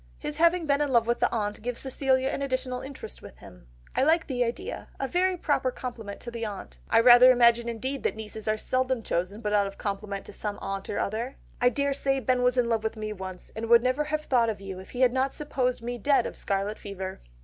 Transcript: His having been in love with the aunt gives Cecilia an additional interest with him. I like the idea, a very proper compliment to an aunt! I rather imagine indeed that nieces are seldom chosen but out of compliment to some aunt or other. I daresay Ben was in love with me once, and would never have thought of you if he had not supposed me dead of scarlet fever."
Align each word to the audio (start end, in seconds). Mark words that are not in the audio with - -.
His 0.17 0.37
having 0.37 0.65
been 0.65 0.81
in 0.81 0.91
love 0.91 1.05
with 1.05 1.19
the 1.19 1.31
aunt 1.31 1.61
gives 1.61 1.79
Cecilia 1.81 2.29
an 2.29 2.41
additional 2.41 2.81
interest 2.81 3.21
with 3.21 3.37
him. 3.37 3.67
I 3.95 4.01
like 4.01 4.25
the 4.25 4.43
idea, 4.43 4.87
a 4.99 5.07
very 5.07 5.37
proper 5.37 5.69
compliment 5.69 6.19
to 6.21 6.35
an 6.35 6.43
aunt! 6.43 6.79
I 6.89 6.99
rather 6.99 7.29
imagine 7.31 7.69
indeed 7.69 8.01
that 8.01 8.15
nieces 8.15 8.47
are 8.47 8.57
seldom 8.57 9.03
chosen 9.03 9.41
but 9.41 9.53
out 9.53 9.67
of 9.67 9.77
compliment 9.77 10.25
to 10.25 10.33
some 10.33 10.57
aunt 10.59 10.89
or 10.89 10.97
other. 10.97 11.35
I 11.61 11.69
daresay 11.69 12.19
Ben 12.19 12.41
was 12.41 12.57
in 12.57 12.67
love 12.67 12.83
with 12.83 12.97
me 12.97 13.13
once, 13.13 13.51
and 13.55 13.69
would 13.69 13.83
never 13.83 14.05
have 14.05 14.21
thought 14.21 14.49
of 14.49 14.59
you 14.59 14.79
if 14.79 14.89
he 14.89 15.01
had 15.01 15.13
not 15.13 15.33
supposed 15.33 15.83
me 15.83 15.99
dead 15.99 16.25
of 16.25 16.35
scarlet 16.35 16.79
fever." 16.79 17.21